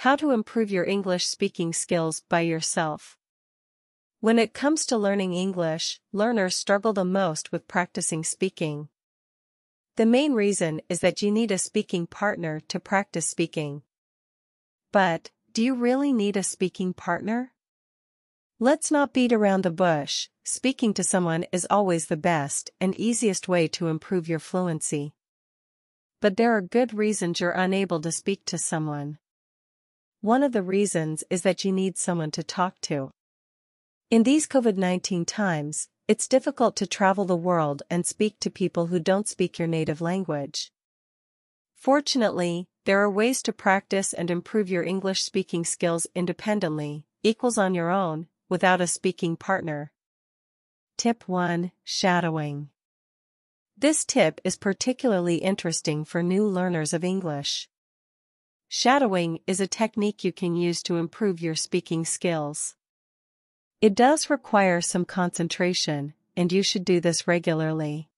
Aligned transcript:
How 0.00 0.16
to 0.16 0.30
improve 0.30 0.70
your 0.70 0.86
English 0.86 1.26
speaking 1.26 1.74
skills 1.74 2.22
by 2.26 2.40
yourself. 2.40 3.18
When 4.20 4.38
it 4.38 4.54
comes 4.54 4.86
to 4.86 4.96
learning 4.96 5.34
English, 5.34 6.00
learners 6.10 6.56
struggle 6.56 6.94
the 6.94 7.04
most 7.04 7.52
with 7.52 7.68
practicing 7.68 8.24
speaking. 8.24 8.88
The 9.96 10.06
main 10.06 10.32
reason 10.32 10.80
is 10.88 11.00
that 11.00 11.20
you 11.20 11.30
need 11.30 11.50
a 11.50 11.58
speaking 11.58 12.06
partner 12.06 12.60
to 12.68 12.80
practice 12.80 13.28
speaking. 13.28 13.82
But, 14.90 15.32
do 15.52 15.62
you 15.62 15.74
really 15.74 16.14
need 16.14 16.38
a 16.38 16.42
speaking 16.42 16.94
partner? 16.94 17.52
Let's 18.58 18.90
not 18.90 19.12
beat 19.12 19.34
around 19.34 19.64
the 19.64 19.70
bush, 19.70 20.30
speaking 20.44 20.94
to 20.94 21.04
someone 21.04 21.44
is 21.52 21.66
always 21.68 22.06
the 22.06 22.16
best 22.16 22.70
and 22.80 22.98
easiest 22.98 23.48
way 23.48 23.68
to 23.68 23.88
improve 23.88 24.30
your 24.30 24.38
fluency. 24.38 25.12
But 26.22 26.38
there 26.38 26.56
are 26.56 26.62
good 26.62 26.94
reasons 26.94 27.40
you're 27.40 27.50
unable 27.50 28.00
to 28.00 28.10
speak 28.10 28.46
to 28.46 28.56
someone. 28.56 29.18
One 30.22 30.42
of 30.42 30.52
the 30.52 30.62
reasons 30.62 31.24
is 31.30 31.40
that 31.42 31.64
you 31.64 31.72
need 31.72 31.96
someone 31.96 32.30
to 32.32 32.42
talk 32.42 32.78
to. 32.82 33.10
In 34.10 34.24
these 34.24 34.46
COVID-19 34.46 35.24
times, 35.26 35.88
it's 36.06 36.28
difficult 36.28 36.76
to 36.76 36.86
travel 36.86 37.24
the 37.24 37.36
world 37.36 37.82
and 37.88 38.04
speak 38.04 38.38
to 38.40 38.50
people 38.50 38.88
who 38.88 39.00
don't 39.00 39.26
speak 39.26 39.58
your 39.58 39.66
native 39.66 40.02
language. 40.02 40.72
Fortunately, 41.74 42.66
there 42.84 43.00
are 43.00 43.10
ways 43.10 43.42
to 43.44 43.52
practice 43.54 44.12
and 44.12 44.30
improve 44.30 44.68
your 44.68 44.82
English 44.82 45.22
speaking 45.22 45.64
skills 45.64 46.06
independently, 46.14 47.06
equals 47.22 47.56
on 47.56 47.74
your 47.74 47.88
own, 47.88 48.26
without 48.50 48.82
a 48.82 48.86
speaking 48.86 49.38
partner. 49.38 49.90
Tip 50.98 51.28
1 51.28 51.72
Shadowing. 51.82 52.68
This 53.74 54.04
tip 54.04 54.38
is 54.44 54.58
particularly 54.58 55.36
interesting 55.36 56.04
for 56.04 56.22
new 56.22 56.46
learners 56.46 56.92
of 56.92 57.04
English. 57.04 57.70
Shadowing 58.72 59.40
is 59.48 59.60
a 59.60 59.66
technique 59.66 60.22
you 60.22 60.30
can 60.30 60.54
use 60.54 60.80
to 60.84 60.94
improve 60.96 61.40
your 61.40 61.56
speaking 61.56 62.04
skills. 62.04 62.76
It 63.80 63.96
does 63.96 64.30
require 64.30 64.80
some 64.80 65.04
concentration, 65.04 66.14
and 66.36 66.52
you 66.52 66.62
should 66.62 66.84
do 66.84 67.00
this 67.00 67.26
regularly. 67.26 68.10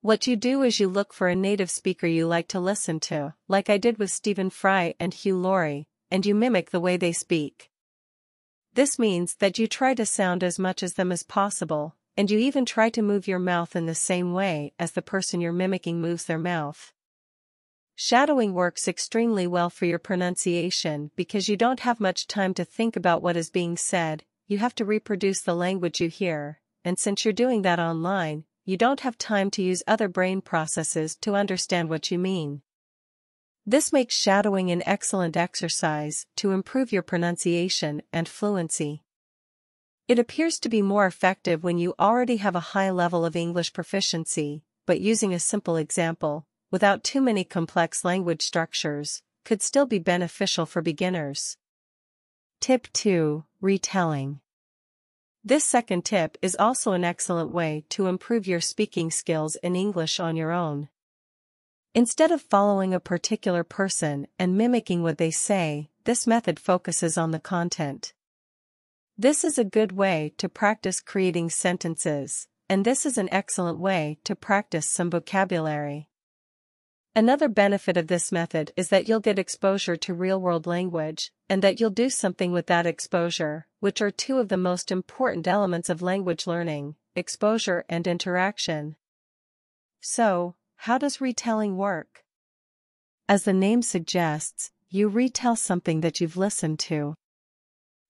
What 0.00 0.28
you 0.28 0.36
do 0.36 0.62
is 0.62 0.78
you 0.78 0.86
look 0.88 1.12
for 1.12 1.26
a 1.26 1.34
native 1.34 1.72
speaker 1.72 2.06
you 2.06 2.24
like 2.28 2.46
to 2.48 2.60
listen 2.60 3.00
to, 3.10 3.34
like 3.48 3.68
I 3.68 3.78
did 3.78 3.98
with 3.98 4.12
Stephen 4.12 4.48
Fry 4.48 4.94
and 5.00 5.12
Hugh 5.12 5.36
Laurie, 5.36 5.88
and 6.08 6.24
you 6.24 6.36
mimic 6.36 6.70
the 6.70 6.78
way 6.78 6.96
they 6.96 7.10
speak. 7.10 7.68
This 8.74 8.96
means 8.96 9.34
that 9.40 9.58
you 9.58 9.66
try 9.66 9.92
to 9.94 10.06
sound 10.06 10.44
as 10.44 10.60
much 10.60 10.84
as 10.84 10.94
them 10.94 11.10
as 11.10 11.24
possible, 11.24 11.96
and 12.16 12.30
you 12.30 12.38
even 12.38 12.64
try 12.64 12.90
to 12.90 13.02
move 13.02 13.26
your 13.26 13.40
mouth 13.40 13.74
in 13.74 13.86
the 13.86 13.96
same 13.96 14.32
way 14.32 14.72
as 14.78 14.92
the 14.92 15.02
person 15.02 15.40
you're 15.40 15.52
mimicking 15.52 16.00
moves 16.00 16.26
their 16.26 16.38
mouth. 16.38 16.92
Shadowing 18.00 18.54
works 18.54 18.86
extremely 18.86 19.44
well 19.48 19.70
for 19.70 19.84
your 19.84 19.98
pronunciation 19.98 21.10
because 21.16 21.48
you 21.48 21.56
don't 21.56 21.80
have 21.80 21.98
much 21.98 22.28
time 22.28 22.54
to 22.54 22.64
think 22.64 22.94
about 22.94 23.22
what 23.22 23.36
is 23.36 23.50
being 23.50 23.76
said, 23.76 24.22
you 24.46 24.58
have 24.58 24.72
to 24.76 24.84
reproduce 24.84 25.40
the 25.40 25.56
language 25.56 26.00
you 26.00 26.08
hear, 26.08 26.60
and 26.84 26.96
since 26.96 27.24
you're 27.24 27.32
doing 27.32 27.62
that 27.62 27.80
online, 27.80 28.44
you 28.64 28.76
don't 28.76 29.00
have 29.00 29.18
time 29.18 29.50
to 29.50 29.64
use 29.64 29.82
other 29.88 30.06
brain 30.06 30.40
processes 30.40 31.16
to 31.16 31.34
understand 31.34 31.88
what 31.88 32.08
you 32.08 32.20
mean. 32.20 32.62
This 33.66 33.92
makes 33.92 34.14
shadowing 34.14 34.70
an 34.70 34.84
excellent 34.86 35.36
exercise 35.36 36.24
to 36.36 36.52
improve 36.52 36.92
your 36.92 37.02
pronunciation 37.02 38.02
and 38.12 38.28
fluency. 38.28 39.02
It 40.06 40.20
appears 40.20 40.60
to 40.60 40.68
be 40.68 40.82
more 40.82 41.06
effective 41.06 41.64
when 41.64 41.78
you 41.78 41.96
already 41.98 42.36
have 42.36 42.54
a 42.54 42.60
high 42.60 42.92
level 42.92 43.24
of 43.24 43.34
English 43.34 43.72
proficiency, 43.72 44.62
but 44.86 45.00
using 45.00 45.34
a 45.34 45.40
simple 45.40 45.74
example, 45.74 46.46
without 46.70 47.04
too 47.04 47.20
many 47.20 47.44
complex 47.44 48.04
language 48.04 48.42
structures, 48.42 49.22
could 49.44 49.62
still 49.62 49.86
be 49.86 49.98
beneficial 49.98 50.66
for 50.66 50.82
beginners. 50.82 51.56
Tip 52.60 52.88
2 52.92 53.44
Retelling 53.60 54.40
This 55.44 55.64
second 55.64 56.04
tip 56.04 56.36
is 56.42 56.56
also 56.58 56.92
an 56.92 57.04
excellent 57.04 57.52
way 57.52 57.84
to 57.90 58.06
improve 58.06 58.46
your 58.46 58.60
speaking 58.60 59.10
skills 59.10 59.56
in 59.56 59.76
English 59.76 60.20
on 60.20 60.36
your 60.36 60.52
own. 60.52 60.88
Instead 61.94 62.30
of 62.30 62.42
following 62.42 62.92
a 62.92 63.00
particular 63.00 63.64
person 63.64 64.26
and 64.38 64.56
mimicking 64.56 65.02
what 65.02 65.18
they 65.18 65.30
say, 65.30 65.88
this 66.04 66.26
method 66.26 66.60
focuses 66.60 67.16
on 67.16 67.30
the 67.30 67.40
content. 67.40 68.12
This 69.16 69.42
is 69.42 69.58
a 69.58 69.64
good 69.64 69.92
way 69.92 70.32
to 70.38 70.48
practice 70.48 71.00
creating 71.00 71.50
sentences, 71.50 72.46
and 72.68 72.84
this 72.84 73.06
is 73.06 73.18
an 73.18 73.28
excellent 73.32 73.78
way 73.78 74.18
to 74.24 74.36
practice 74.36 74.86
some 74.86 75.10
vocabulary. 75.10 76.07
Another 77.18 77.48
benefit 77.48 77.96
of 77.96 78.06
this 78.06 78.30
method 78.30 78.70
is 78.76 78.90
that 78.90 79.08
you'll 79.08 79.18
get 79.18 79.40
exposure 79.40 79.96
to 79.96 80.14
real-world 80.14 80.68
language, 80.68 81.32
and 81.48 81.62
that 81.62 81.80
you'll 81.80 81.90
do 81.90 82.08
something 82.08 82.52
with 82.52 82.68
that 82.68 82.86
exposure, 82.86 83.66
which 83.80 84.00
are 84.00 84.12
two 84.12 84.38
of 84.38 84.48
the 84.48 84.56
most 84.56 84.92
important 84.92 85.48
elements 85.48 85.90
of 85.90 86.00
language 86.00 86.46
learning, 86.46 86.94
exposure 87.16 87.84
and 87.88 88.06
interaction. 88.06 88.94
So, 90.00 90.54
how 90.76 90.96
does 90.96 91.20
retelling 91.20 91.76
work? 91.76 92.22
As 93.28 93.42
the 93.42 93.52
name 93.52 93.82
suggests, 93.82 94.70
you 94.88 95.08
retell 95.08 95.56
something 95.56 96.02
that 96.02 96.20
you've 96.20 96.36
listened 96.36 96.78
to. 96.78 97.16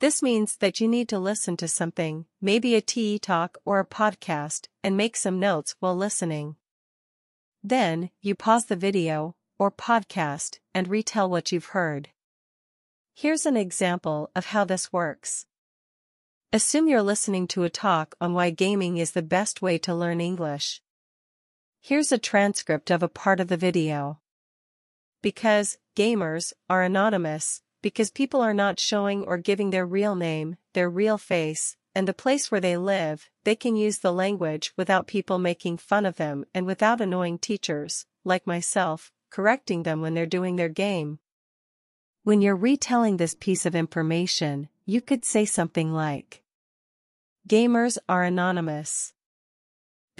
This 0.00 0.22
means 0.22 0.58
that 0.58 0.78
you 0.78 0.86
need 0.86 1.08
to 1.08 1.18
listen 1.18 1.56
to 1.56 1.68
something, 1.68 2.26
maybe 2.38 2.74
a 2.74 2.82
TED 2.82 3.22
talk 3.22 3.56
or 3.64 3.80
a 3.80 3.86
podcast, 3.86 4.68
and 4.84 4.94
make 4.94 5.16
some 5.16 5.40
notes 5.40 5.74
while 5.80 5.96
listening. 5.96 6.56
Then, 7.62 8.10
you 8.20 8.34
pause 8.34 8.66
the 8.66 8.76
video, 8.76 9.36
or 9.58 9.70
podcast, 9.70 10.58
and 10.74 10.88
retell 10.88 11.28
what 11.28 11.52
you've 11.52 11.66
heard. 11.66 12.08
Here's 13.14 13.44
an 13.44 13.56
example 13.56 14.30
of 14.34 14.46
how 14.46 14.64
this 14.64 14.92
works. 14.92 15.46
Assume 16.52 16.88
you're 16.88 17.02
listening 17.02 17.46
to 17.48 17.64
a 17.64 17.70
talk 17.70 18.14
on 18.20 18.32
why 18.32 18.50
gaming 18.50 18.96
is 18.96 19.12
the 19.12 19.22
best 19.22 19.60
way 19.60 19.78
to 19.78 19.94
learn 19.94 20.20
English. 20.20 20.82
Here's 21.80 22.12
a 22.12 22.18
transcript 22.18 22.90
of 22.90 23.02
a 23.02 23.08
part 23.08 23.40
of 23.40 23.48
the 23.48 23.56
video. 23.56 24.20
Because, 25.22 25.78
gamers, 25.94 26.52
are 26.68 26.82
anonymous, 26.82 27.62
because 27.82 28.10
people 28.10 28.40
are 28.40 28.54
not 28.54 28.80
showing 28.80 29.22
or 29.22 29.36
giving 29.36 29.70
their 29.70 29.86
real 29.86 30.14
name, 30.14 30.56
their 30.72 30.88
real 30.88 31.18
face, 31.18 31.76
and 31.94 32.06
the 32.06 32.14
place 32.14 32.50
where 32.50 32.60
they 32.60 32.76
live, 32.76 33.28
they 33.44 33.56
can 33.56 33.76
use 33.76 33.98
the 33.98 34.12
language 34.12 34.72
without 34.76 35.06
people 35.06 35.38
making 35.38 35.78
fun 35.78 36.06
of 36.06 36.16
them 36.16 36.44
and 36.54 36.66
without 36.66 37.00
annoying 37.00 37.38
teachers, 37.38 38.06
like 38.24 38.46
myself, 38.46 39.12
correcting 39.30 39.82
them 39.82 40.00
when 40.00 40.14
they're 40.14 40.26
doing 40.26 40.56
their 40.56 40.68
game. 40.68 41.18
When 42.22 42.42
you're 42.42 42.56
retelling 42.56 43.16
this 43.16 43.34
piece 43.34 43.66
of 43.66 43.74
information, 43.74 44.68
you 44.84 45.00
could 45.00 45.24
say 45.24 45.44
something 45.44 45.92
like, 45.92 46.42
Gamers 47.48 47.98
are 48.08 48.22
anonymous 48.22 49.14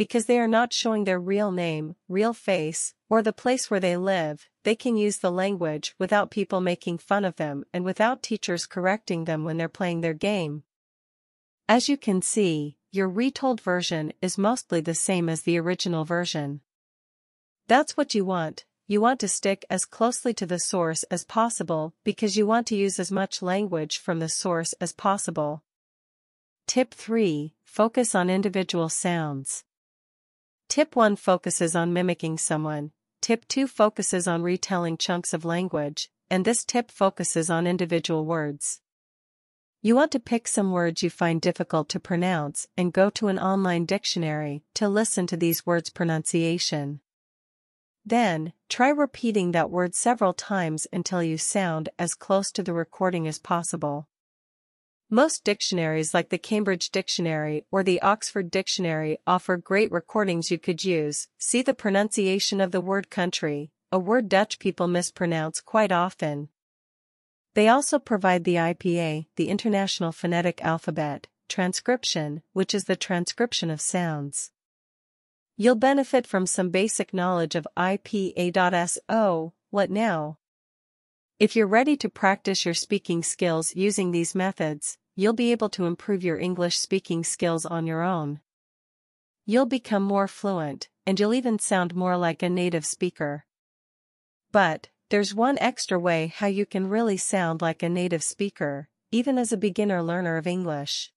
because 0.00 0.24
they 0.24 0.38
are 0.38 0.48
not 0.48 0.72
showing 0.72 1.04
their 1.04 1.20
real 1.20 1.52
name, 1.52 1.94
real 2.08 2.32
face, 2.32 2.94
or 3.10 3.20
the 3.20 3.34
place 3.34 3.70
where 3.70 3.80
they 3.80 3.98
live, 3.98 4.48
they 4.64 4.74
can 4.74 4.96
use 4.96 5.18
the 5.18 5.30
language 5.30 5.94
without 5.98 6.30
people 6.30 6.62
making 6.62 6.96
fun 6.96 7.22
of 7.22 7.36
them 7.36 7.64
and 7.74 7.84
without 7.84 8.22
teachers 8.22 8.64
correcting 8.64 9.24
them 9.24 9.44
when 9.44 9.58
they're 9.58 9.68
playing 9.68 10.00
their 10.00 10.14
game. 10.14 10.62
As 11.70 11.88
you 11.88 11.96
can 11.96 12.20
see, 12.20 12.74
your 12.90 13.08
retold 13.08 13.60
version 13.60 14.12
is 14.20 14.36
mostly 14.36 14.80
the 14.80 14.92
same 14.92 15.28
as 15.28 15.42
the 15.42 15.56
original 15.56 16.04
version. 16.04 16.62
That's 17.68 17.96
what 17.96 18.12
you 18.12 18.24
want, 18.24 18.64
you 18.88 19.00
want 19.00 19.20
to 19.20 19.28
stick 19.28 19.64
as 19.70 19.84
closely 19.84 20.34
to 20.34 20.46
the 20.46 20.58
source 20.58 21.04
as 21.12 21.24
possible 21.24 21.94
because 22.02 22.36
you 22.36 22.44
want 22.44 22.66
to 22.66 22.74
use 22.76 22.98
as 22.98 23.12
much 23.12 23.40
language 23.40 23.98
from 23.98 24.18
the 24.18 24.28
source 24.28 24.72
as 24.80 24.92
possible. 24.92 25.62
Tip 26.66 26.92
3 26.92 27.54
Focus 27.62 28.16
on 28.16 28.28
individual 28.28 28.88
sounds. 28.88 29.62
Tip 30.68 30.96
1 30.96 31.14
focuses 31.14 31.76
on 31.76 31.92
mimicking 31.92 32.36
someone, 32.36 32.90
tip 33.20 33.46
2 33.46 33.68
focuses 33.68 34.26
on 34.26 34.42
retelling 34.42 34.96
chunks 34.96 35.32
of 35.32 35.44
language, 35.44 36.10
and 36.28 36.44
this 36.44 36.64
tip 36.64 36.90
focuses 36.90 37.48
on 37.48 37.68
individual 37.68 38.26
words. 38.26 38.80
You 39.82 39.96
want 39.96 40.12
to 40.12 40.20
pick 40.20 40.46
some 40.46 40.72
words 40.72 41.02
you 41.02 41.08
find 41.08 41.40
difficult 41.40 41.88
to 41.88 42.00
pronounce 42.00 42.68
and 42.76 42.92
go 42.92 43.08
to 43.10 43.28
an 43.28 43.38
online 43.38 43.86
dictionary 43.86 44.62
to 44.74 44.90
listen 44.90 45.26
to 45.28 45.38
these 45.38 45.64
words' 45.64 45.88
pronunciation. 45.88 47.00
Then, 48.04 48.52
try 48.68 48.90
repeating 48.90 49.52
that 49.52 49.70
word 49.70 49.94
several 49.94 50.34
times 50.34 50.86
until 50.92 51.22
you 51.22 51.38
sound 51.38 51.88
as 51.98 52.12
close 52.12 52.52
to 52.52 52.62
the 52.62 52.74
recording 52.74 53.26
as 53.26 53.38
possible. 53.38 54.06
Most 55.08 55.44
dictionaries 55.44 56.12
like 56.12 56.28
the 56.28 56.36
Cambridge 56.36 56.90
Dictionary 56.90 57.64
or 57.70 57.82
the 57.82 58.02
Oxford 58.02 58.50
Dictionary 58.50 59.16
offer 59.26 59.56
great 59.56 59.90
recordings 59.90 60.50
you 60.50 60.58
could 60.58 60.84
use. 60.84 61.28
See 61.38 61.62
the 61.62 61.72
pronunciation 61.72 62.60
of 62.60 62.70
the 62.70 62.82
word 62.82 63.08
country, 63.08 63.70
a 63.90 63.98
word 63.98 64.28
Dutch 64.28 64.58
people 64.58 64.88
mispronounce 64.88 65.62
quite 65.62 65.90
often. 65.90 66.50
They 67.54 67.68
also 67.68 67.98
provide 67.98 68.44
the 68.44 68.54
IPA, 68.54 69.26
the 69.36 69.48
International 69.48 70.12
Phonetic 70.12 70.62
Alphabet, 70.62 71.26
transcription, 71.48 72.42
which 72.52 72.74
is 72.74 72.84
the 72.84 72.96
transcription 72.96 73.70
of 73.70 73.80
sounds. 73.80 74.52
You'll 75.56 75.74
benefit 75.74 76.26
from 76.26 76.46
some 76.46 76.70
basic 76.70 77.12
knowledge 77.12 77.54
of 77.54 77.66
IPA.SO, 77.76 79.52
what 79.70 79.90
now? 79.90 80.38
If 81.38 81.56
you're 81.56 81.66
ready 81.66 81.96
to 81.98 82.08
practice 82.08 82.64
your 82.64 82.74
speaking 82.74 83.22
skills 83.22 83.74
using 83.74 84.10
these 84.10 84.34
methods, 84.34 84.98
you'll 85.16 85.32
be 85.32 85.52
able 85.52 85.68
to 85.70 85.86
improve 85.86 86.22
your 86.22 86.38
English 86.38 86.78
speaking 86.78 87.24
skills 87.24 87.66
on 87.66 87.86
your 87.86 88.02
own. 88.02 88.40
You'll 89.44 89.66
become 89.66 90.02
more 90.02 90.28
fluent, 90.28 90.88
and 91.04 91.18
you'll 91.18 91.34
even 91.34 91.58
sound 91.58 91.94
more 91.94 92.16
like 92.16 92.42
a 92.42 92.48
native 92.48 92.86
speaker. 92.86 93.44
But, 94.52 94.88
there's 95.10 95.34
one 95.34 95.58
extra 95.58 95.98
way 95.98 96.32
how 96.36 96.46
you 96.46 96.64
can 96.64 96.88
really 96.88 97.16
sound 97.16 97.60
like 97.60 97.82
a 97.82 97.88
native 97.88 98.22
speaker, 98.22 98.88
even 99.10 99.38
as 99.38 99.50
a 99.52 99.56
beginner 99.56 100.00
learner 100.00 100.36
of 100.36 100.46
English. 100.46 101.12